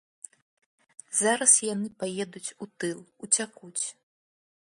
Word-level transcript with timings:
Зараз 1.19 1.51
яны 1.73 1.87
паедуць 2.03 2.53
у 2.67 2.71
тыл, 2.85 2.99
уцякуць. 3.27 3.85